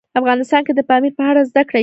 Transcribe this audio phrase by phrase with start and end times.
[0.19, 1.79] افغانستان کې د پامیر په اړه زده کړه کېږي.